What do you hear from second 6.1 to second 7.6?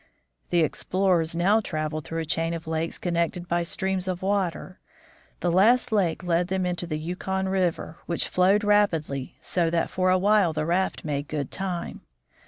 led them into the Yukon